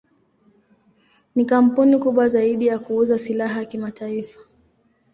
Ni 1.35 1.45
kampuni 1.45 1.97
kubwa 1.97 2.27
zaidi 2.27 2.67
ya 2.67 2.79
kuuza 2.79 3.17
silaha 3.17 3.65
kimataifa. 3.65 4.39